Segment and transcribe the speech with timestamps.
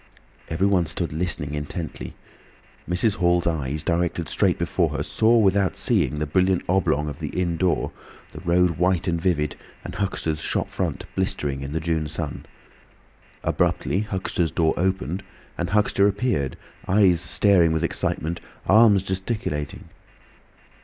[0.49, 2.15] Everyone stood listening intently.
[2.89, 3.17] Mrs.
[3.17, 7.55] Hall's eyes, directed straight before her, saw without seeing the brilliant oblong of the inn
[7.55, 7.91] door,
[8.31, 12.47] the road white and vivid, and Huxter's shop front blistering in the June sun.
[13.43, 15.21] Abruptly Huxter's door opened
[15.55, 16.57] and Huxter appeared,
[16.87, 19.83] eyes staring with excitement, arms gesticulating.